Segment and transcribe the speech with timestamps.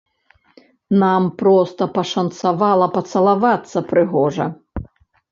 [1.01, 4.47] Нам проста пашанцавала пацалавацца прыгожа.